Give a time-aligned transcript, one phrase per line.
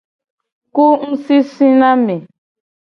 [0.73, 2.15] Ku ngusisi na ame.